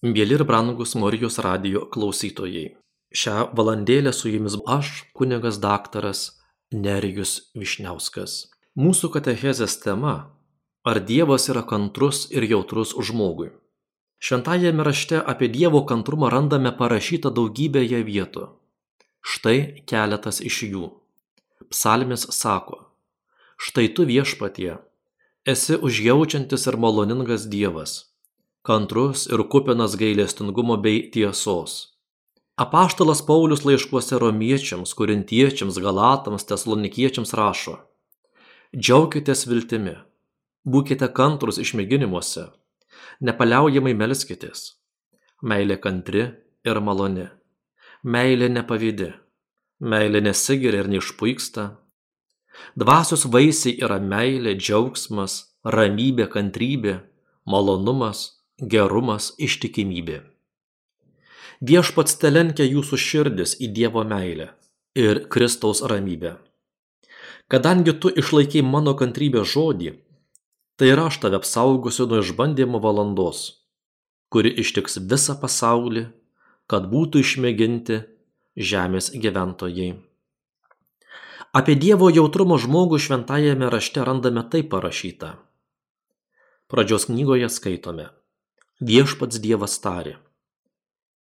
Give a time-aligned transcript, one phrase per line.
[0.00, 2.70] Mėly ir brangus Marijos radio klausytojai.
[3.12, 6.40] Šią valandėlę su jumis aš, kunigas daktaras
[6.72, 8.48] Nerijus Višniauskas.
[8.80, 10.32] Mūsų katechezės tema-
[10.88, 13.50] Ar Dievas yra kantrus ir jautrus žmogui?
[14.24, 18.48] Šventajame rašte apie Dievo kantrumą randame parašyta daugybėje vietų.
[19.20, 20.90] Štai keletas iš jų.
[21.68, 22.86] Psalmis sako,
[23.58, 24.78] štai tu viešpatie,
[25.44, 28.09] esi užjaučiantis ir maloningas Dievas
[28.62, 31.96] kantrus ir kupinas gailestingumo bei tiesos.
[32.60, 37.78] Apaštalas Paulius laiškuose romiečiams, kurintiečiams, galatams, tesalonikiečiams rašo.
[38.76, 39.94] Džiaukitės viltimi,
[40.68, 42.50] būkite kantrus išmėginimuose,
[43.24, 44.74] nepaliaujamai melskitės.
[45.40, 46.26] Meilė kantri
[46.68, 47.30] ir maloni.
[48.04, 49.08] Meilė nepavydi.
[49.80, 51.64] Meilė nesigiria ir neišpuiksta.
[52.76, 56.98] Dvasios vaisiai yra meilė, džiaugsmas, ramybė, kantrybė,
[57.48, 60.20] malonumas, gerumas, ištikimybė.
[61.60, 64.50] Viešpats telenkia jūsų širdis į Dievo meilę
[64.96, 66.36] ir Kristaus ramybę.
[67.50, 69.94] Kadangi tu išlaikiai mano kantrybę žodį,
[70.78, 73.40] tai ir aš tave apsaugosiu nuo išbandymo valandos,
[74.32, 76.06] kuri ištiks visą pasaulį,
[76.70, 77.98] kad būtų išmėginti
[78.56, 79.90] žemės gyventojai.
[81.50, 85.34] Apie Dievo jautrumo žmogų šventajame rašte randame taip parašyta.
[86.70, 88.06] Pradžios knygoje skaitome.
[88.80, 90.14] Viešpats Dievas tarė,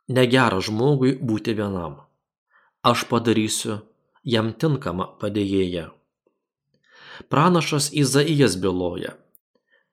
[0.07, 1.97] negera žmogui būti vienam,
[2.88, 3.81] aš padarysiu
[4.23, 5.89] jam tinkamą padėjėją.
[7.27, 9.11] Pranašas Izaijas byloja,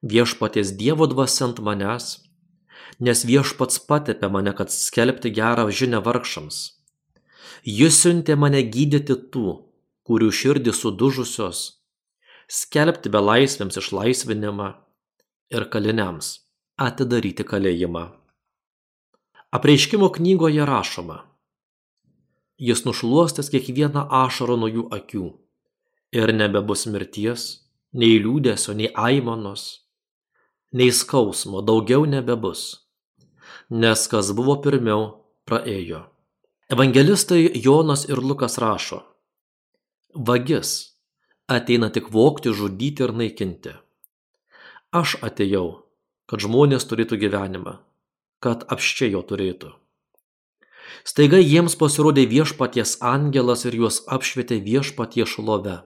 [0.06, 2.22] viešpaties Dievo dvasiant manęs,
[3.02, 6.62] nes viešpats patepė mane, kad skelbti gerą žinę vargšams.
[7.66, 9.58] Jis siuntė mane gydyti tų,
[10.06, 11.66] kurių širdį sudužusios,
[12.46, 14.74] skelbti belaisvėms išlaisvinimą
[15.50, 16.45] ir kaliniams
[16.76, 18.04] atidaryti kalėjimą.
[19.56, 21.22] Apreiškimo knygoje rašoma.
[22.58, 25.26] Jis nušluostęs kiekvieną ašarą nuo jų akių
[26.16, 27.44] ir nebebus mirties,
[27.92, 29.64] nei liūdėsio, nei aimanos,
[30.72, 32.66] nei skausmo daugiau nebebus,
[33.70, 35.08] nes kas buvo pirmiau
[35.48, 36.04] praėjo.
[36.72, 39.00] Evangelistai Jonas ir Lukas rašo.
[40.12, 40.96] Vagis
[41.48, 43.76] ateina tik vokti, žudyti ir naikinti.
[44.92, 45.85] Aš atėjau
[46.26, 47.78] kad žmonės turėtų gyvenimą,
[48.42, 49.72] kad apščiai jo turėtų.
[51.06, 55.80] Staiga jiems pasirodė viešpaties angelas ir juos apšvietė viešpatie šlove.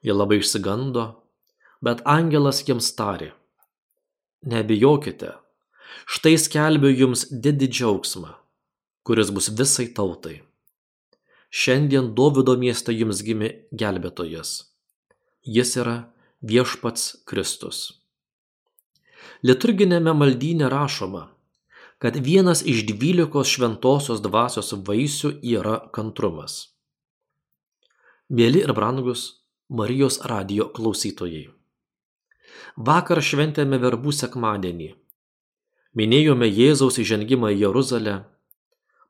[0.00, 1.04] Jie labai išsigando,
[1.84, 3.32] bet angelas jiems tarė.
[4.48, 5.34] Nebijokite,
[6.08, 8.32] štai skelbiu jums didį džiaugsmą,
[9.04, 10.40] kuris bus visai tautai.
[11.50, 14.72] Šiandien Dovido mieste jums gimė gelbėtojas.
[15.44, 15.96] Jis yra
[16.40, 17.99] viešpats Kristus
[19.42, 21.28] liturginiame maldyne rašoma,
[21.98, 26.70] kad vienas iš dvylikos šventosios dvasios vaisių yra kantrumas.
[28.30, 29.26] Mėly ir brangus
[29.70, 31.48] Marijos radio klausytojai.
[32.76, 34.88] Vakar šventėme verbų sekmadienį.
[35.98, 38.16] Minėjome Jėzaus įžengimą į Jeruzalę.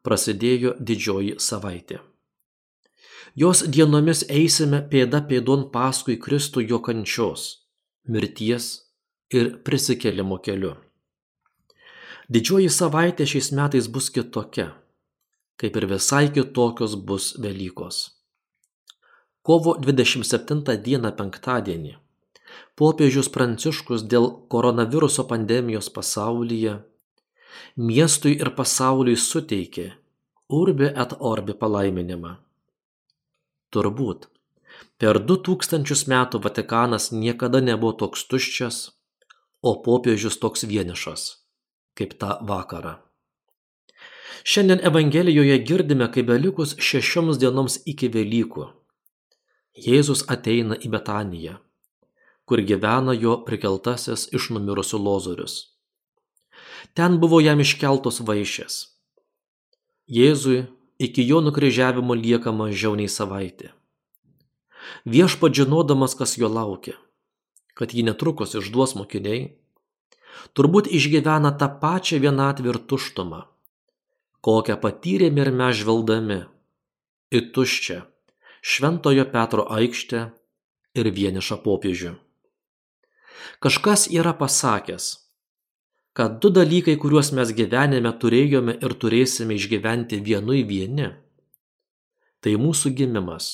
[0.05, 2.01] Prasidėjo didžioji savaitė.
[3.37, 7.69] Jos dienomis eisime pėda pėdon paskui Kristų jo kančios,
[8.09, 8.90] mirties
[9.35, 10.75] ir prisikėlimo keliu.
[12.31, 14.69] Didžioji savaitė šiais metais bus kitokia,
[15.59, 18.05] kaip ir visai kitokios bus Velykos.
[19.43, 21.97] Kovo 27 dieną penktadienį
[22.79, 26.77] popiežius Pranciškus dėl koronaviruso pandemijos pasaulyje
[27.91, 29.87] miestui ir pasauliui suteikė
[30.61, 32.37] urbi et orbi palaiminimą.
[33.75, 34.27] Turbūt
[35.03, 38.81] per du tūkstančius metų Vatikanas niekada nebuvo toks tuščias
[39.62, 41.26] o popiežius toks vienišas,
[41.97, 42.97] kaip tą vakarą.
[44.44, 48.70] Šiandien Evangelijoje girdime, kaip belikus šešioms dienoms iki Velykų.
[49.76, 51.59] Jėzus ateina į Betaniją,
[52.49, 55.59] kur gyvena jo prikeltasis iš numirusių lozorius.
[56.97, 58.81] Ten buvo jam iškeltos vaišės.
[60.08, 60.64] Jėzui
[60.99, 63.70] iki jo nukryžiavimo lieka mažiau nei savaitė.
[65.05, 66.96] Viešpa žinodamas, kas jo laukia
[67.81, 69.55] kad jį netrukus išduos mokiniai,
[70.53, 73.41] turbūt išgyvena tą pačią vienatvę ir tuštumą,
[74.44, 76.43] kokią patyrėme ir mes žvelgdami
[77.32, 78.03] į tuščią
[78.61, 80.27] Šventojo Petro aikštę
[81.00, 82.12] ir vienišą popiežių.
[83.65, 85.06] Kažkas yra pasakęs,
[86.12, 91.09] kad du dalykai, kuriuos mes gyvenime turėjome ir turėsime išgyventi vienui vieni,
[92.44, 93.49] tai mūsų gimimas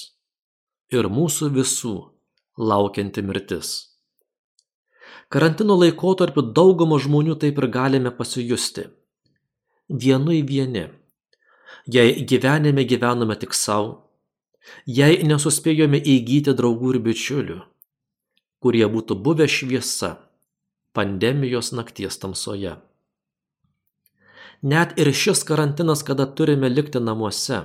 [0.91, 1.95] ir mūsų visų
[2.59, 3.96] laukianti mirtis.
[5.33, 8.85] Karantino laikotarpiu daugumą žmonių taip ir galime pasijusti,
[9.91, 10.85] vienui vieni,
[11.91, 13.97] jei gyvenime gyvename tik savo,
[14.87, 17.57] jei nesuspėjome įgyti draugų ir bičiulių,
[18.63, 20.13] kurie būtų buvę šviesa
[20.95, 22.77] pandemijos nakties tamsoje.
[24.63, 27.65] Net ir šis karantinas, kada turime likti namuose,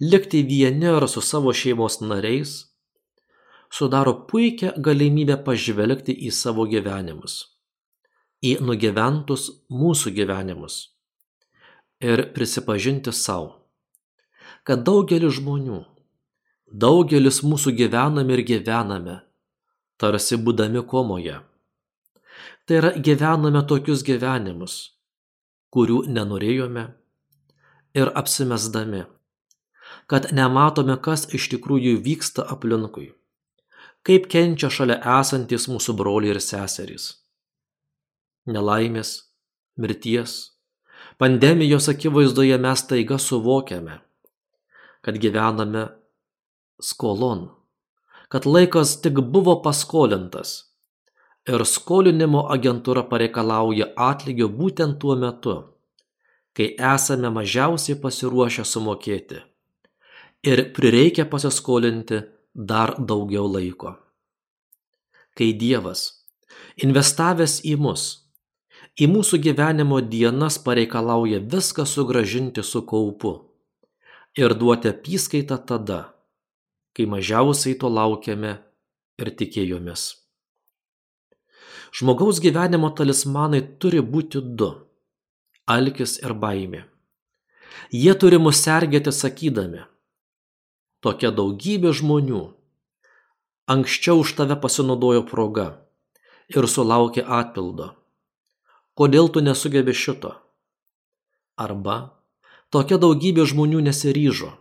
[0.00, 2.56] likti vieni ar su savo šeimos nariais,
[3.70, 7.38] sudaro puikią galimybę pažvelgti į savo gyvenimus,
[8.42, 10.78] į nugyventus mūsų gyvenimus
[12.00, 13.54] ir prisipažinti savo,
[14.66, 15.82] kad daugelis žmonių,
[16.72, 19.20] daugelis mūsų gyvename ir gyvename,
[19.96, 21.40] tarsi būdami komoje.
[22.66, 24.74] Tai yra gyvename tokius gyvenimus,
[25.72, 26.88] kurių nenorėjome
[27.96, 29.04] ir apsimesdami,
[30.10, 33.12] kad nematome, kas iš tikrųjų vyksta aplinkui,
[34.06, 37.08] kaip kenčia šalia esantis mūsų broliai ir seserys.
[38.46, 39.10] Nelaimės,
[39.82, 40.34] mirties,
[41.18, 43.98] pandemijos akivaizdoje mes taiga suvokiame,
[45.02, 45.88] kad gyvename
[46.78, 47.48] skolon,
[48.30, 50.54] kad laikas tik buvo paskolintas
[51.50, 55.58] ir skolinimo agentūra pareikalauja atlygio būtent tuo metu,
[56.54, 59.42] kai esame mažiausiai pasiruošę sumokėti
[60.46, 62.22] ir prireikia pasiskolinti
[62.56, 63.92] dar daugiau laiko.
[65.36, 66.24] Kai Dievas,
[66.80, 68.04] investavęs į mus,
[68.96, 73.34] į mūsų gyvenimo dienas pareikalauja viską sugražinti su kaupu
[74.36, 76.00] ir duoti apyskaitą tada,
[76.96, 78.56] kai mažiausiai to laukiame
[79.20, 80.14] ir tikėjomės.
[81.96, 84.70] Žmogaus gyvenimo talismanai turi būti du-
[85.76, 86.84] alkis ir baimė.
[87.92, 89.84] Jie turi mus sergėti sakydami,
[91.06, 92.42] tokia daugybė žmonių
[93.66, 95.66] anksčiau už tave pasinaudojo proga
[96.54, 97.94] ir sulaukė atpildo.
[98.96, 100.32] Kodėl tu nesugebi šito?
[101.58, 101.96] Arba
[102.70, 104.52] tokia daugybė žmonių nesiryžo.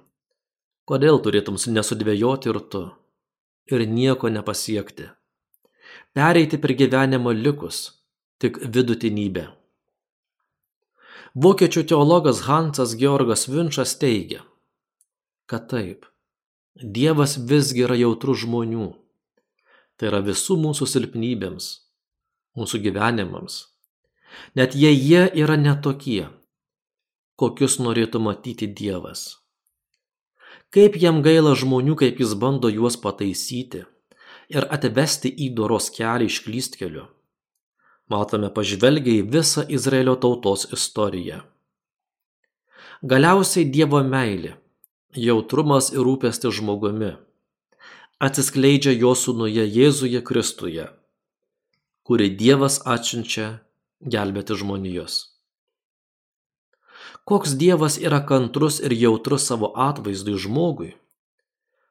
[0.89, 2.81] Kodėl turėtum nesudvėjoti ir tu
[3.73, 5.09] ir nieko nepasiekti?
[6.13, 8.01] Pereiti per gyvenimo likus
[8.41, 9.45] tik vidutinybė.
[11.35, 14.45] Vokiečių teologas Hansas Georgas Vinčas teigia,
[15.51, 16.05] kad taip,
[16.75, 18.89] Dievas visgi yra jautrus žmonių,
[19.95, 21.67] tai yra visų mūsų silpnybėms,
[22.59, 23.61] mūsų gyvenimams,
[24.59, 26.27] net jei jie yra netokie,
[27.39, 29.37] kokius norėtų matyti Dievas.
[30.67, 33.85] Kaip jam gaila žmonių, kaip jis bando juos pataisyti
[34.51, 37.05] ir atvesti į doros kelią iš klystkelių.
[38.11, 41.39] Matome pažvelgia į visą Izraelio tautos istoriją.
[42.99, 44.57] Galiausiai Dievo meilė,
[45.15, 47.15] jautrumas ir rūpestis žmogumi
[48.25, 50.89] atsiskleidžia jo sūnuje Jėzuje Kristuje,
[52.07, 53.49] kurį Dievas atsiunčia
[53.99, 55.23] gelbėti žmonijos
[57.25, 60.93] koks Dievas yra kantrus ir jautrus savo atvaizdui žmogui,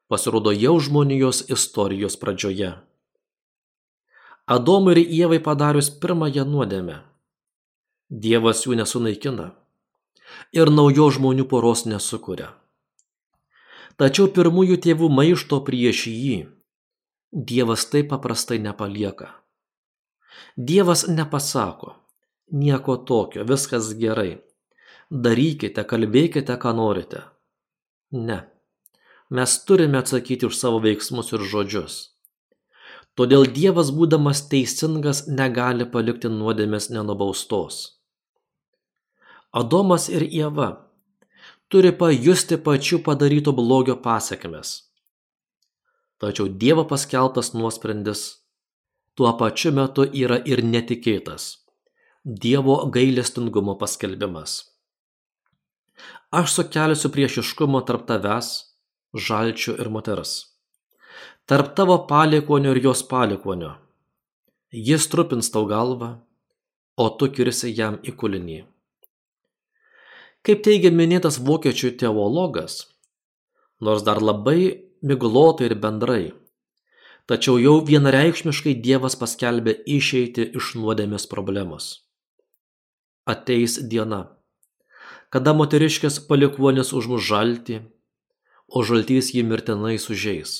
[0.09, 2.75] pasirodo jau žmonijos istorijos pradžioje.
[4.47, 7.01] Adomui ir Ievai padarius pirmąją nuodėmę,
[8.11, 9.51] Dievas jų nesunaikina
[10.55, 12.53] ir naujo žmonių poros nesukuria.
[14.01, 16.37] Tačiau pirmųjų tėvų maišto prieš jį
[17.35, 19.27] Dievas taip paprastai nepalieka.
[20.57, 21.97] Dievas nepasako,
[22.51, 24.37] nieko tokio, viskas gerai,
[25.11, 27.25] darykite, kalbėkite, ką norite.
[28.15, 28.39] Ne.
[29.35, 31.97] Mes turime atsakyti už savo veiksmus ir žodžius.
[33.19, 37.83] Todėl Dievas, būdamas teisingas, negali palikti nuodėmės nenubaustos.
[39.51, 40.84] Adomas ir Ieva
[41.75, 44.69] turi pajusti pačių padaryto blogio pasiekmes.
[46.23, 48.21] Tačiau Dievo paskeltas nuosprendis
[49.19, 51.47] tuo pačiu metu yra ir netikėtas
[52.45, 54.53] Dievo gailestingumo paskelbimas.
[56.31, 58.53] Aš sukelsiu priešiškumo tarp tavęs,
[59.27, 60.35] žalčių ir moters.
[61.51, 63.73] Tarp tavo paliekonio ir jos paliekonio.
[64.71, 66.13] Jis trupins tau galvą,
[66.97, 68.61] o tu kirsi jam į kulinį.
[70.45, 72.85] Kaip teigia minėtas vokiečių teologas,
[73.81, 74.59] nors dar labai
[75.01, 76.25] miglotai ir bendrai,
[77.27, 81.91] tačiau jau vienareikšmiškai Dievas paskelbė išeiti iš nuodėmės problemos.
[83.25, 84.25] Ateis diena
[85.35, 87.81] kada moteriškės palikuonis užmuš žaltį,
[88.71, 90.53] o žaltys jį mirtinai sužeis.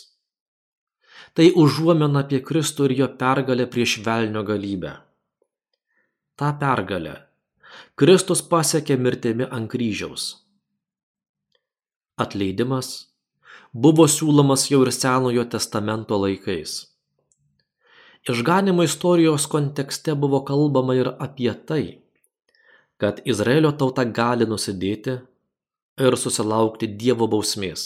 [1.39, 4.97] Tai užuomena apie Kristų ir jo pergalę prieš velnio galybę.
[6.35, 7.15] Ta pergalę
[7.95, 10.25] Kristus pasiekė mirtimi ant kryžiaus.
[12.19, 12.91] Atleidimas
[13.75, 16.75] buvo siūlomas jau ir Senojo testamento laikais.
[18.31, 21.85] Išganimo istorijos kontekste buvo kalbama ir apie tai,
[22.97, 25.19] kad Izraelio tauta gali nusidėti
[26.01, 27.85] ir susilaukti Dievo bausmės.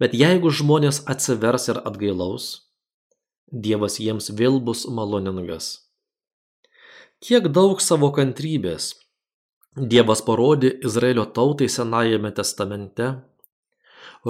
[0.00, 2.48] Bet jeigu žmonės atsivers ir atgailaus,
[3.52, 5.91] Dievas jiems vėl bus maloningas.
[7.22, 8.86] Kiek daug savo kantrybės
[9.92, 13.06] Dievas parodė Izraelio tautai Senajame testamente,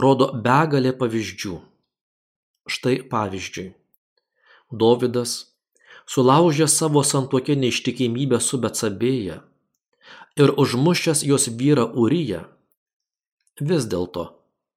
[0.05, 1.55] rodo begalė pavyzdžių.
[2.69, 3.67] Štai pavyzdžiui.
[4.85, 5.35] Dovydas
[6.05, 9.41] sulaužė savo santuokinę ištikimybę su Betsabėje
[10.45, 12.45] ir užmušęs jos vyrą Uriją,
[13.73, 14.31] vis dėlto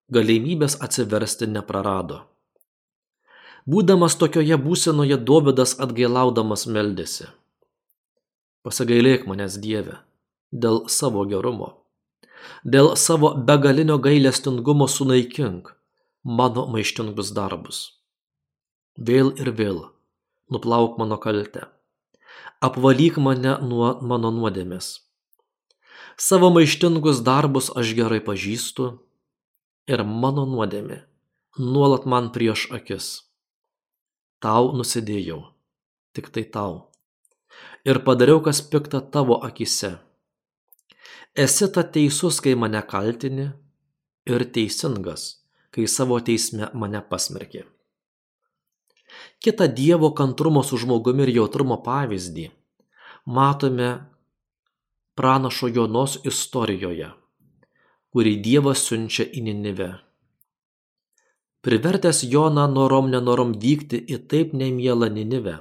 [0.07, 2.23] galimybės atsiversti neprarado.
[3.67, 7.35] Būdamas tokioje būsenoje Dovydas atgailaudamas meldėsi.
[8.65, 9.99] Pasigailėk manęs Dieve
[10.49, 11.67] dėl savo gerumo,
[12.65, 15.69] dėl savo begalinio gailestingumo sunaikink
[16.25, 17.81] mano maištingus darbus.
[18.97, 19.81] Vėl ir vėl
[20.49, 21.67] nuplauk mano kaltę,
[22.65, 24.87] apvalyk mane nuo mano nuodėmės.
[26.17, 28.95] Savo maištingus darbus aš gerai pažįstu
[29.91, 31.03] ir mano nuodėmė
[31.59, 33.29] nuolat man prieš akis.
[34.43, 35.39] Tau nusidėjau,
[36.17, 36.94] tik tai tau.
[37.85, 39.95] Ir padariau, kas pikta tavo akise.
[41.35, 43.51] Esi ta teisus, kai mane kaltini,
[44.25, 47.65] ir teisingas, kai savo teisme mane pasmerkė.
[49.39, 52.49] Kita Dievo kantrumo su žmogumi ir jautrumo pavyzdį
[53.25, 53.89] matome
[55.15, 57.11] pranašo Jonos istorijoje,
[58.13, 59.91] kurį Dievas siunčia į Ninive.
[61.65, 65.55] Privertęs Joną norom nenorom vykti į taip nemielą Ninivę,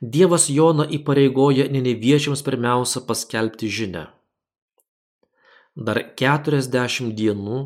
[0.00, 4.06] Dievas Joną įpareigoja Niniviečiams pirmiausia paskelbti žinę.
[5.76, 7.60] Dar keturiasdešimt dienų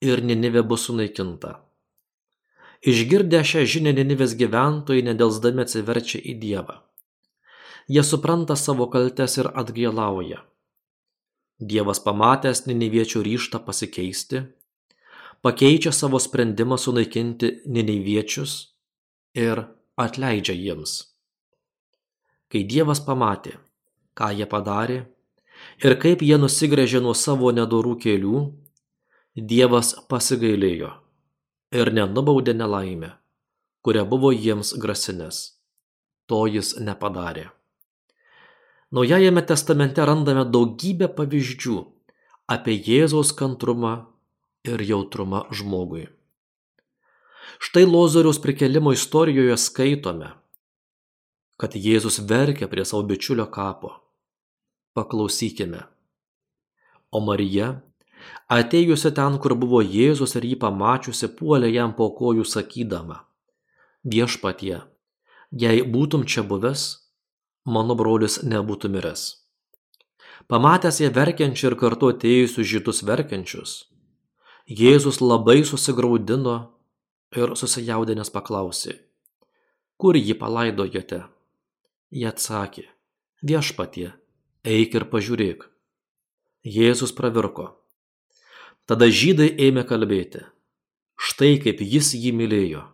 [0.00, 1.58] ir Ninivė bus sunaikinta.
[2.86, 6.78] Išgirdę šią žinią Ninivės gyventojai nedelsdami atsiverčia į Dievą.
[7.88, 10.44] Jie supranta savo kaltes ir atgailauja.
[11.58, 14.44] Dievas pamatęs Niniviečių ryštą pasikeisti,
[15.42, 18.54] pakeičia savo sprendimą sunaikinti Niniviečius
[19.34, 19.64] ir
[19.98, 21.17] atleidžia jiems.
[22.48, 23.58] Kai Dievas pamatė,
[24.16, 25.02] ką jie padarė
[25.84, 28.40] ir kaip jie nusigrėžė nuo savo nedorų kelių,
[29.38, 30.88] Dievas pasigailėjo
[31.76, 33.12] ir nenubaudė nelaimę,
[33.84, 35.38] kurią buvo jiems grasinęs.
[36.28, 37.48] To jis nepadarė.
[38.92, 41.76] Naujajame testamente randame daugybę pavyzdžių
[42.48, 43.92] apie Jėzaus kantrumą
[44.64, 46.06] ir jautrumą žmogui.
[47.60, 50.32] Štai Lozoriaus prikelimo istorijoje skaitome,
[51.58, 53.90] kad Jėzus verkia prie savo bičiulio kapo.
[54.94, 55.82] Paklausykime.
[57.10, 57.72] O Marija,
[58.52, 63.22] atėjusi ten, kur buvo Jėzus ir jį pamačiusi, puolė jam po kojų sakydama,
[64.04, 64.78] viešpatie,
[65.50, 66.88] jei būtum čia buvęs,
[67.64, 69.28] mano brolis nebūtų miręs.
[70.48, 73.72] Pamatęs ją verkiančią ir kartu atėjusius žydus verkiančius,
[74.68, 76.54] Jėzus labai susigaudino
[77.32, 78.98] ir susijaudinęs paklausė,
[79.96, 81.22] kur jį palaidojote?
[82.08, 82.86] Jie atsakė,
[83.44, 84.14] viešpatie,
[84.64, 85.66] eik ir pažiūrėk.
[86.64, 87.66] Jėzus pravirko.
[88.88, 90.46] Tada žydai ėmė kalbėti,
[91.20, 92.86] štai kaip jis jį mylėjo.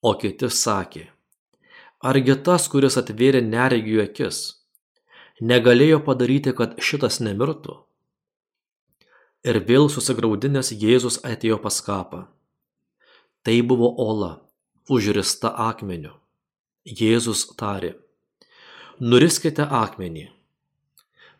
[0.00, 1.04] O kiti sakė,
[2.00, 4.40] argi tas, kuris atvėrė neregių akis,
[5.44, 7.76] negalėjo padaryti, kad šitas nemirtų?
[9.44, 12.26] Ir vėl susigaudinęs Jėzus atėjo pas kapą.
[13.44, 14.38] Tai buvo ola,
[14.88, 16.16] užrista akmeniu.
[16.84, 17.98] Jėzus tarė,
[19.00, 20.28] nuriskite akmenį.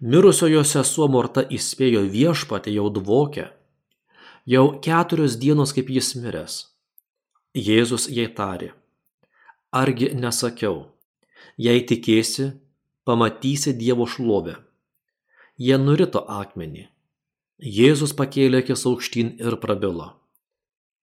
[0.00, 3.50] Mirusiojo sesuo Morta įspėjo viešpatį jau dvokę,
[4.48, 6.60] jau keturios dienos kaip jis miręs.
[7.52, 8.70] Jėzus jai tarė,
[9.70, 10.86] Argi nesakiau,
[11.60, 12.48] jei tikėsi,
[13.04, 14.56] pamatysi Dievo šlovę.
[15.60, 16.88] Jie nurito akmenį.
[17.60, 20.08] Jėzus pakėlė akis aukštyn ir prabilo.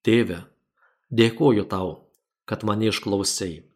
[0.01, 0.41] Tėve,
[1.13, 1.93] dėkoju tau,
[2.49, 3.66] kad mane išklausai.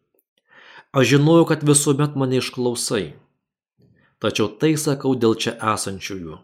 [0.92, 3.14] Aš žinojau, kad visuomet mane išklausai.
[4.20, 6.36] Tačiau tai sakau dėl čia esančiųjų,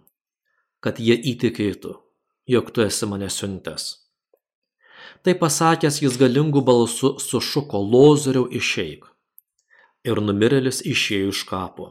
[0.80, 1.92] kad jie įtikėtų,
[2.48, 3.84] jog tu esi mane siuntęs.
[5.20, 9.04] Tai pasakęs jis galingų balsu sušuko lozoriau išeik.
[10.08, 11.90] Ir numirėlis išėjo iš kapo.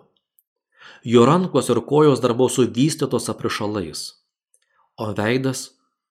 [1.05, 4.01] Jo rankos ir kojos dar buvo suvystytos aprišalais,
[4.97, 5.67] o veidas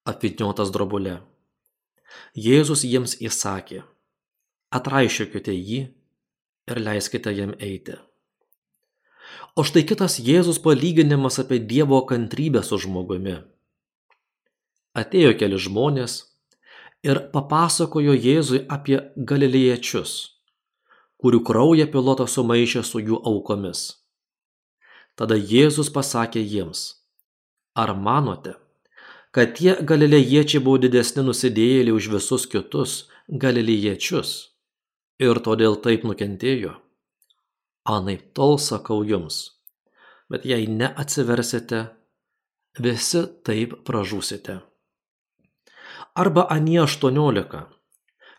[0.07, 1.19] apviniotas drobulė.
[2.39, 3.83] Jėzus jiems įsakė,
[4.71, 5.83] atraišiokite jį
[6.71, 7.97] ir leiskite jam eiti.
[9.57, 13.39] O štai kitas Jėzus palyginimas apie Dievo kantrybę su žmogumi.
[14.97, 16.19] Atėjo keli žmonės,
[17.07, 18.99] ir papasakojo Jėzui apie
[19.31, 20.13] galilėjiečius,
[21.23, 23.87] kurių kraują pilotas sumaišė su jų aukomis.
[25.17, 26.83] Tada Jėzus pasakė jiems,
[27.75, 28.57] ar manote,
[29.33, 34.37] kad tie galilėjiečiai buvo didesni nusidėjėliai už visus kitus galilėjiečius
[35.23, 36.75] ir todėl taip nukentėjo?
[37.87, 39.59] Anaip tol sakau jums,
[40.29, 41.83] bet jei neatsiversite,
[42.79, 44.61] visi taip pražūsite.
[46.17, 47.67] Arba anie 18,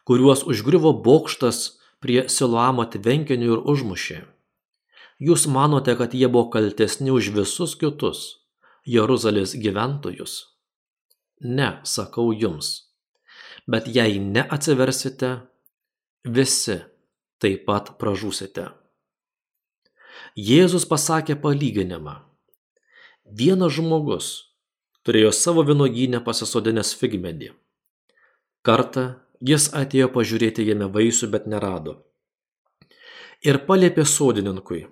[0.07, 4.25] kuriuos užgriuvo bokštas prie Siloamo tvenkinių ir užmušė
[5.17, 8.19] Jūs manote, kad jie buvo kaltesni už visus kitus
[8.85, 10.33] Jeruzalės gyventojus?
[11.41, 12.93] Ne, sakau jums.
[13.65, 15.31] Bet jei neatsiversite,
[16.27, 16.79] visi
[17.41, 18.67] taip pat pražūsite.
[20.37, 22.17] Jėzus pasakė palyginimą.
[23.39, 24.27] Vienas žmogus
[25.07, 27.53] turėjo savo vinogynę pasisodinęs figmedį.
[28.65, 29.07] Kartą
[29.41, 32.01] jis atėjo pažiūrėti jame vaisių, bet nerado.
[33.45, 34.87] Ir paliepė sodininkui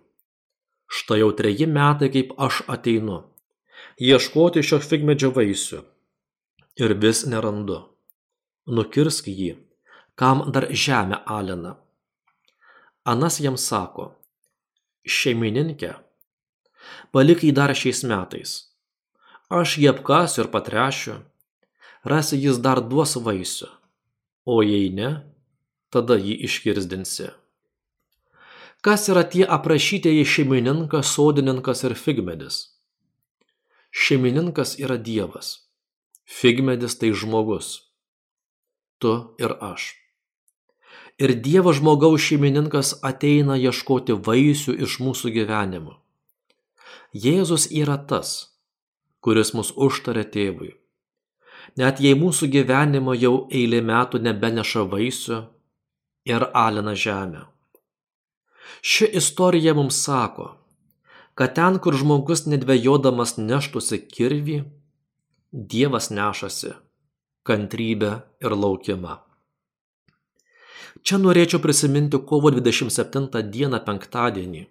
[0.88, 3.18] štai jau treji metai kaip aš ateinu
[4.00, 5.82] ieškoti šio figmedžio vaisių
[6.86, 7.80] ir vis nerandu
[8.78, 9.56] nukirsk jį
[10.16, 11.76] kam dar žemę alina
[13.14, 14.10] anas jam sako
[15.18, 15.94] šeimininke
[17.12, 18.58] palik jį dar šiais metais
[19.62, 21.16] aš jį apkasiu ir patręšiu
[22.14, 23.72] rasi jis dar duos vaisių
[24.46, 25.10] o jei ne
[25.94, 27.34] tada jį iškirsdinsi
[28.86, 32.58] Kas yra tie aprašytieji šeimininkas, sodininkas ir figmedis?
[33.90, 35.48] Šeimininkas yra Dievas.
[36.30, 37.72] Figmedis tai žmogus.
[39.02, 39.88] Tu ir aš.
[41.22, 45.96] Ir Dievo žmogaus šeimininkas ateina ieškoti vaisių iš mūsų gyvenimo.
[47.16, 48.52] Jėzus yra tas,
[49.24, 50.74] kuris mus užtarė tėvui.
[51.80, 55.42] Net jei mūsų gyvenimo jau eilė metų nebeneša vaisių
[56.28, 57.46] ir alina žemę
[58.82, 60.58] ši istorija mums sako
[61.34, 64.58] kad ten kur žmogus nedvejodamas neštųsi kirvį
[65.74, 66.74] dievas nešasi
[67.50, 68.12] kantrybę
[68.46, 69.16] ir laukimą
[71.06, 74.66] čia norėčiau prisiminti kovo 27 dieną penktadienį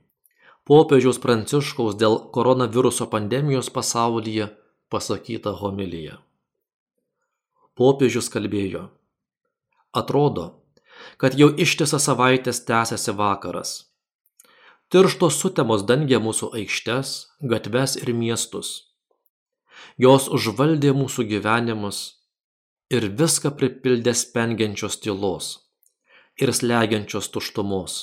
[0.70, 4.50] popiežiaus pranciškaus dėl koronaviruso pandemijos pasaulyje
[4.94, 6.18] pasakytą homiliją
[7.80, 8.84] popiežius kalbėjo
[10.02, 10.50] atrodo
[11.16, 13.74] kad jau ištisas savaitės tęsiasi vakaras.
[14.92, 17.14] Tirštos sutemos dengia mūsų aikštes,
[17.52, 18.74] gatves ir miestus.
[19.98, 22.00] Jos užvaldė mūsų gyvenimus
[22.94, 25.54] ir viską pripildė spengiančios tylos
[26.40, 27.96] ir slegiančios tuštumos,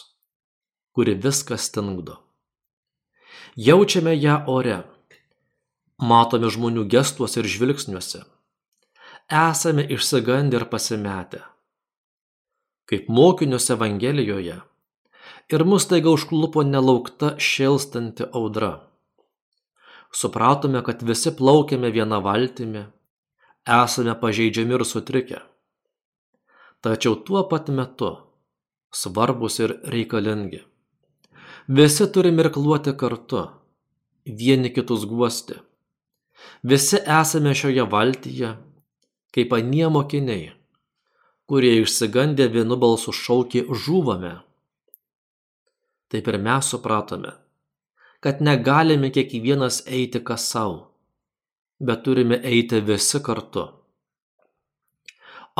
[0.95, 2.17] kuri viską stingdo.
[3.55, 4.81] Jaučiame ją ore,
[5.99, 8.25] matome žmonių gestuose ir žvilgsniuose.
[9.31, 11.45] Esame išsigandę ir pasimetę
[12.91, 14.57] kaip mokinius Evangelijoje,
[15.55, 18.71] ir mus taiga užklupo nelaukta šėlstanti audra.
[20.11, 22.83] Supratome, kad visi plaukiame vieną valtimi,
[23.79, 25.39] esame pažeidžiami ir sutrikę.
[26.81, 28.11] Tačiau tuo pat metu
[28.91, 30.61] svarbus ir reikalingi.
[31.67, 33.43] Visi turime irkluoti kartu,
[34.25, 35.59] vieni kitus guosti.
[36.63, 38.55] Visi esame šioje valtyje,
[39.31, 40.49] kaip anie mokiniai
[41.51, 44.29] kurie išsigandę vienu balsu šaukė žūvame.
[46.07, 47.33] Taip ir mes supratome,
[48.23, 50.77] kad negalime kiekvienas eiti kas savo,
[51.83, 53.65] bet turime eiti visi kartu.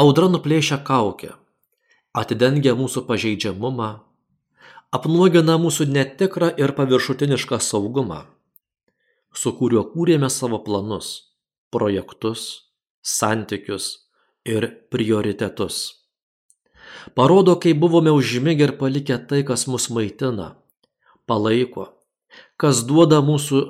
[0.02, 1.36] Audra nuplėšia kaukę,
[2.18, 3.90] atidengia mūsų pažeidžiamumą,
[4.98, 8.24] apnuogina mūsų netikrą ir paviršutinišką saugumą,
[9.42, 11.12] su kuriuo kūrėme savo planus,
[11.76, 12.48] projektus,
[13.06, 13.92] santykius,
[14.46, 15.82] ir prioritetus.
[17.16, 20.56] Parodo, kai buvome užmigę ir palikę tai, kas mus maitina,
[21.30, 21.88] palaiko,
[22.58, 23.62] kas duoda mūsų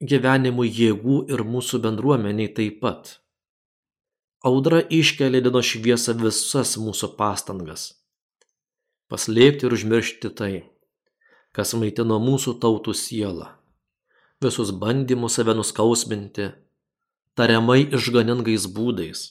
[0.00, 3.18] gyvenimui jėgų ir mūsų bendruomeniai taip pat.
[4.44, 7.94] Audra iškelia dienos šviesą visas mūsų pastangas.
[9.08, 10.52] Paslėpti ir užmiršti tai,
[11.56, 13.54] kas maitino mūsų tautų sielą.
[14.44, 16.50] Visus bandymus save nuskausminti,
[17.38, 19.30] tariamai išganingais būdais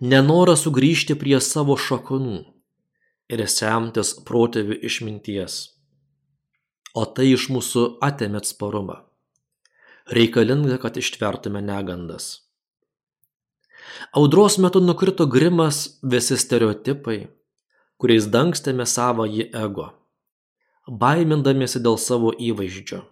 [0.00, 2.38] nenoras sugrįžti prie savo šaknų
[3.30, 5.60] ir semtis protėvių išminties.
[6.96, 8.96] O tai iš mūsų atėmė atsparumą.
[10.10, 12.49] Reikalinga, kad ištvertume negandas.
[14.16, 17.20] Audros metu nukrito grimas visi stereotipai,
[18.00, 19.90] kuriais dangstėme savąjį ego,
[20.86, 23.04] baimindamiesi dėl savo įvaizdžio.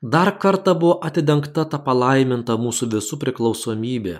[0.00, 4.18] Dar kartą buvo atidengta ta palaiminta mūsų visų priklausomybė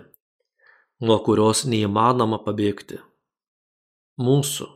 [1.01, 3.01] nuo kurios neįmanoma pabėgti.
[4.21, 4.67] Mūsų,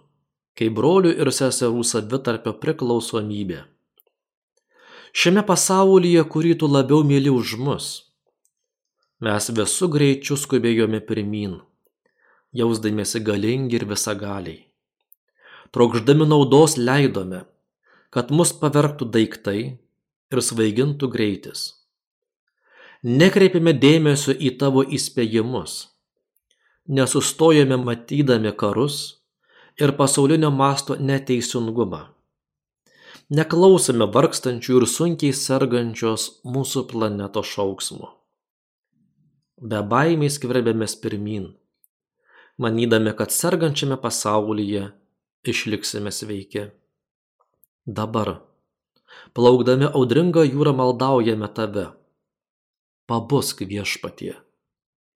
[0.56, 3.60] kaip brolių ir seserų savitarpio priklausomybė.
[5.14, 7.88] Šiame pasaulyje, kurį tu labiau myli už mus,
[9.24, 11.56] mes visų greičių skubėjome pirmin,
[12.60, 14.60] jausdamėsi galingi ir visagaliai.
[15.74, 17.44] Trokšdami naudos leidome,
[18.14, 19.58] kad mus pavergtų daiktai
[20.34, 21.64] ir svaigintų greitis.
[23.04, 25.76] Nekreipėme dėmesio į tavo įspėjimus,
[26.88, 28.98] nesustojame matydami karus
[29.80, 32.04] ir pasaulinio masto neteisingumą.
[33.34, 38.12] Neklausome vargstančių ir sunkiai sergančios mūsų planetos šauksmų.
[39.62, 41.52] Be baimės skverbėmės pirmin,
[42.58, 44.88] manydami, kad sergančiame pasaulyje
[45.46, 46.72] išliksime sveiki.
[47.86, 48.40] Dabar,
[49.38, 51.86] plaukdami audringą jūrą maldaujame tave.
[53.06, 54.34] Pabusk viešpatie,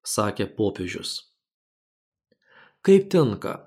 [0.07, 1.35] sakė popiežius.
[2.87, 3.59] Kaip tinka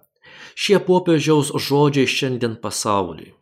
[0.56, 3.34] šie popiežiaus žodžiai šiandien pasauliui.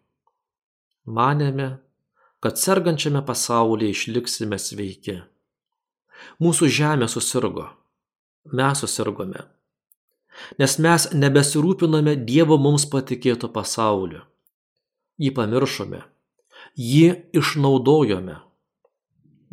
[1.06, 1.76] Manėme,
[2.42, 5.22] kad sergančiame pasaulyje išliksime sveiki.
[6.40, 7.70] Mūsų žemė susirgo,
[8.52, 9.46] mes susirgome
[10.60, 14.24] nes mes nebesirūpiname Dievo mums patikėto pasauliu.
[15.20, 16.02] Jį pamiršome,
[16.80, 18.38] jį išnaudojome.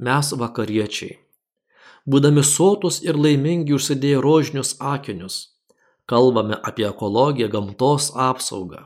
[0.06, 1.16] Mes vakariečiai,
[2.06, 5.38] būdami sotus ir laimingi užsidėję rožinius akinius,
[6.06, 8.84] kalbame apie ekologiją, gamtos apsaugą.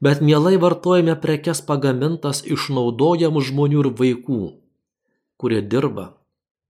[0.00, 4.42] Bet mielai vartojame prekes pagamintas išnaudojamų žmonių ir vaikų,
[5.36, 6.14] kurie dirba,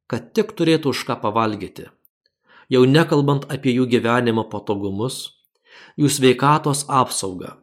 [0.07, 1.91] kad tik turėtų už ką pavalgyti
[2.73, 5.35] jau nekalbant apie jų gyvenimo patogumus,
[6.01, 7.55] jų sveikatos apsaugą,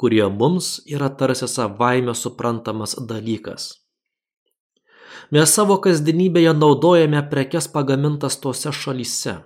[0.00, 3.76] kurie mums yra tarsi savaime suprantamas dalykas.
[5.32, 9.40] Mes savo kasdienybėje naudojame prekes pagamintas tose šalyse,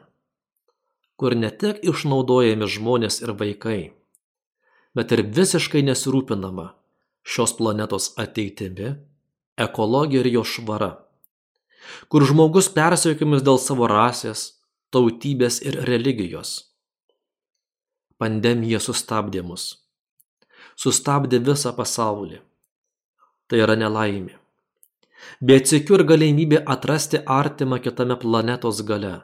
[1.16, 3.80] kur ne tik išnaudojami žmonės ir vaikai,
[4.96, 6.72] bet ir visiškai nesirūpinama
[7.24, 8.96] šios planetos ateitimi,
[9.60, 10.90] ekologija ir jo švara,
[12.08, 14.60] kur žmogus persiekiamas dėl savo rasės,
[14.94, 16.52] tautybės ir religijos.
[18.20, 19.70] Pandemija sustabdė mus.
[20.76, 22.40] Sustabdė visą pasaulį.
[23.48, 24.36] Tai yra nelaimė.
[25.40, 29.14] Bet sėkiu ir galimybė atrasti artimą kitame planetos gale.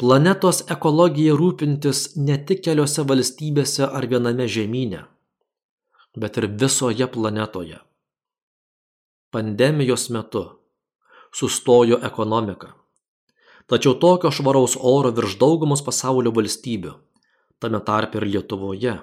[0.00, 5.02] Planetos ekologija rūpintis ne tik keliose valstybėse ar viename žemynė,
[6.16, 7.80] bet ir visoje planetoje.
[9.34, 10.44] Pandemijos metu
[11.34, 12.72] sustojo ekonomika
[13.66, 16.92] Tačiau tokio švaraus oro virš daugumos pasaulio valstybių,
[17.60, 18.96] tame tarpe ir Lietuvoje,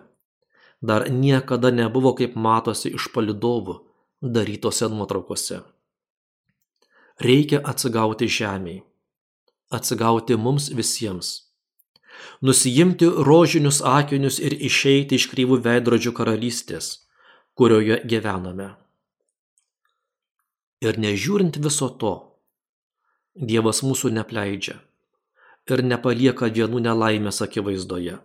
[0.82, 3.80] dar niekada nebuvo kaip matosi iš palidovų
[4.22, 5.62] darytose nuotraukose.
[7.26, 8.84] Reikia atsigauti žemiai,
[9.74, 11.32] atsigauti mums visiems,
[12.46, 16.94] nusijimti rožinius akinius ir išeiti iš kryvų veidrodžių karalystės,
[17.58, 18.76] kurioje gyvename.
[20.82, 22.16] Ir nežiūrint viso to,
[23.32, 24.82] Dievas mūsų nepleidžia
[25.70, 28.18] ir nepalieka vienų nelaimės akivaizdoje.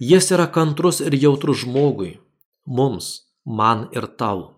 [0.00, 2.16] Jis yra kantrus ir jautrus žmogui,
[2.64, 4.56] mums, man ir tau.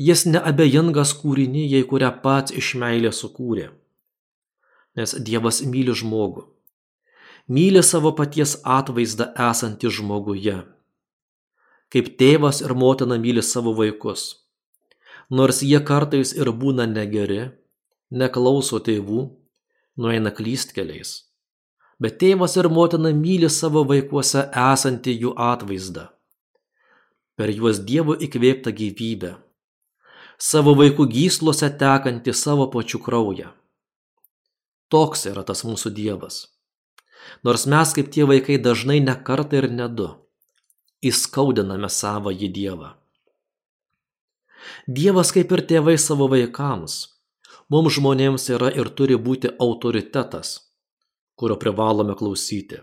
[0.00, 3.70] Jis neabejingas kūrinyjei, kurią pats iš meilė sukūrė.
[4.96, 6.46] Nes Dievas myli žmogų.
[7.52, 10.56] Myli savo paties atvaizdą esantį žmoguje.
[11.92, 14.45] Kaip tėvas ir motina myli savo vaikus.
[15.30, 17.50] Nors jie kartais ir būna negeri,
[18.10, 19.22] neklauso tėvų,
[19.98, 21.22] nueina klystkeliais.
[21.98, 26.10] Bet tėvas ir motina myli savo vaikuose esantį jų atvaizdą.
[27.36, 29.32] Per juos Dievo įkvėptą gyvybę.
[30.38, 33.48] Savo vaikų gyslose tekantį savo pačių kraują.
[34.92, 36.44] Toks yra tas mūsų Dievas.
[37.42, 40.12] Nors mes kaip tie vaikai dažnai ne kartą ir ne du
[41.04, 42.94] įskaudiname savo į Dievą.
[44.86, 46.98] Dievas kaip ir tėvai savo vaikams
[47.72, 50.52] mums žmonėms yra ir turi būti autoritetas,
[51.38, 52.78] kurio privalome klausyti.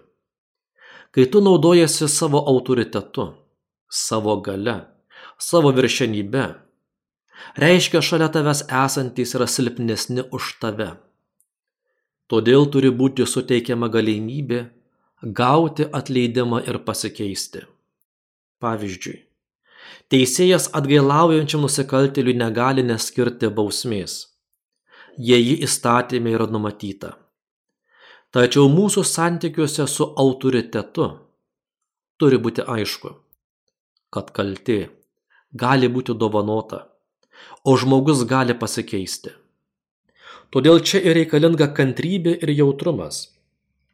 [1.14, 3.30] Kai tu naudojasi savo autoritetu,
[3.88, 4.76] savo gale,
[5.38, 6.46] savo viršenybę,
[7.64, 10.94] reiškia šalia tavęs esantys yra silpnesni už tave.
[12.28, 14.64] Todėl turi būti suteikiama galimybė
[15.24, 17.62] gauti atleidimą ir pasikeisti.
[18.64, 19.20] Pavyzdžiui,
[20.14, 24.22] teisėjas atgailaujančiam nusikaltėliui negali neskirti bausmės
[25.18, 27.14] jei ji įstatymė yra numatyta.
[28.34, 31.10] Tačiau mūsų santykiuose su autoritetu
[32.18, 33.12] turi būti aišku,
[34.10, 34.90] kad kaltė
[35.54, 36.88] gali būti dovanota,
[37.66, 39.34] o žmogus gali pasikeisti.
[40.50, 43.30] Todėl čia ir reikalinga kantrybė ir jautrumas.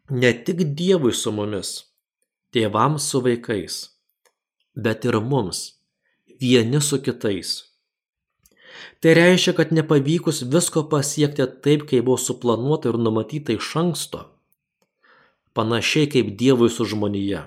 [0.10, 1.91] Ne tik Dievui su mumis,
[2.52, 3.75] tėvams su vaikais,
[4.75, 5.78] bet ir mums,
[6.41, 7.69] vieni su kitais
[8.99, 14.25] Tai reiškia, kad nepavykus visko pasiekti taip, kaip buvo suplanuota ir numatyta iš anksto,
[15.56, 17.45] panašiai kaip Dievui su žmonija.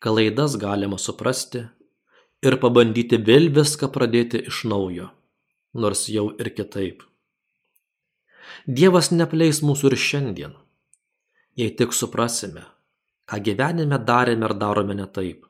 [0.00, 1.66] Klaidas galima suprasti
[2.44, 5.10] ir pabandyti vėl viską pradėti iš naujo,
[5.74, 7.02] nors jau ir kitaip.
[8.64, 10.54] Dievas nepleis mūsų ir šiandien,
[11.60, 12.64] jei tik suprasime,
[13.28, 15.47] ką gyvenime darėme ar darome ne taip.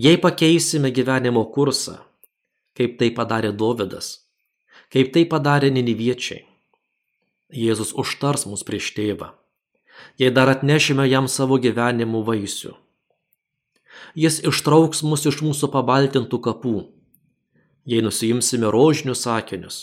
[0.00, 1.98] Jei pakeisime gyvenimo kursą,
[2.76, 4.12] kaip tai padarė Dovydas,
[4.92, 6.44] kaip tai padarė Niniviečiai,
[7.50, 9.32] Jėzus užtars mus prieš tėvą,
[10.22, 12.76] jei dar atnešime jam savo gyvenimų vaisių.
[14.14, 16.76] Jis ištrauks mus iš mūsų pabaltintų kapų,
[17.90, 19.80] jei nusijimsime rožinius sakinius,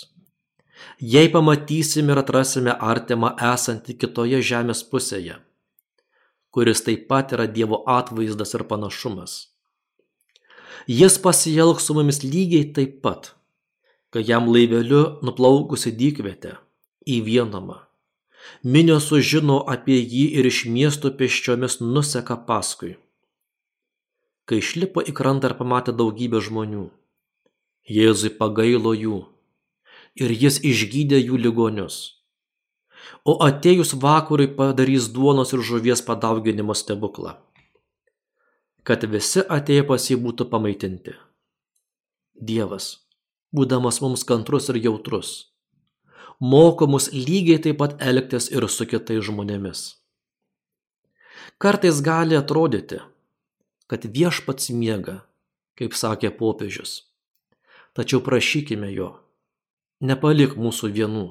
[0.99, 5.37] jei pamatysime ir atrasime artimą esantį kitoje žemės pusėje,
[6.55, 9.37] kuris taip pat yra Dievo atvaizdas ir panašumas.
[10.85, 13.33] Jis pasielgs su mumis lygiai taip pat,
[14.13, 16.57] kai jam laiveliu nuplaukusi dykvietę
[17.07, 17.81] į vienamą.
[18.63, 22.95] Minios sužino apie jį ir iš miesto pėsčiomis nuseka paskui.
[24.47, 26.85] Kai išlipo į krantą ir pamatė daugybę žmonių,
[27.87, 29.17] Jėzui pagailo jų
[30.19, 31.97] ir jis išgydė jų ligonius.
[33.23, 37.37] O atėjus vakarui padarys duonos ir žuvies padauginimo stebuklą,
[38.87, 41.13] kad visi atėję pas jį būtų pamaitinti.
[42.39, 42.85] Dievas,
[43.51, 45.31] būdamas mums kantrus ir jautrus,
[46.39, 49.81] moko mus lygiai taip pat elgtis ir su kitais žmonėmis.
[51.59, 53.01] Kartais gali atrodyti,
[53.91, 55.23] kad viešpats miega,
[55.75, 57.01] kaip sakė popiežius.
[57.97, 59.09] Tačiau prašykime jo,
[59.99, 61.25] nepalik mūsų vienų,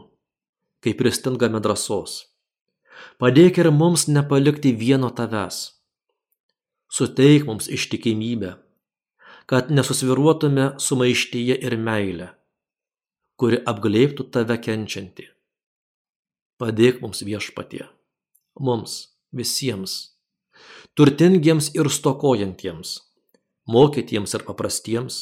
[0.83, 2.27] kai pristingame drąsos.
[3.23, 5.76] Padėk ir mums nepalikti vieno tavęs.
[6.93, 8.57] Suteik mums ištikimybę,
[9.47, 12.29] kad nesusviruotume sumaištyje ir meilę,
[13.39, 15.27] kuri apglėbtų tave kenčiantį.
[16.57, 17.85] Padėk mums viešpatie,
[18.59, 18.95] mums
[19.37, 19.97] visiems,
[20.97, 22.95] turtingiems ir stokojantiems,
[23.69, 25.21] mokytiems ir paprastiems,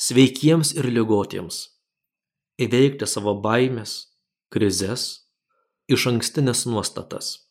[0.00, 1.66] sveikiems ir ligotiems
[2.60, 3.92] įveikti savo baimės,
[4.52, 5.04] krizes,
[5.88, 7.49] iš ankstinės nuostatas.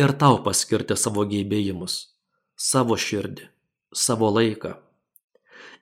[0.00, 1.96] Ir tau paskirti savo gebėjimus,
[2.56, 3.50] savo širdį,
[3.92, 4.70] savo laiką.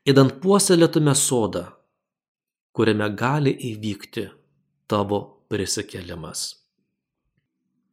[0.08, 1.68] Įdant puoselėtume sodą,
[2.74, 4.24] kuriame gali įvykti
[4.90, 5.20] tavo
[5.52, 6.48] prisikelimas.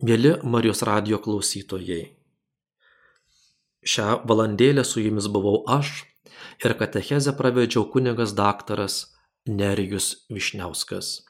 [0.06, 2.02] Mėly Marijos radio klausytojai,
[3.86, 6.02] šią valandėlę su jumis buvau aš
[6.66, 8.98] ir katechezę pravedžiau kunigas daktaras
[9.46, 11.22] Nerijus Vyšniauskas.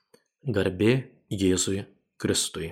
[0.45, 0.95] Garbė
[1.29, 1.83] Jėzui
[2.21, 2.71] Kristui.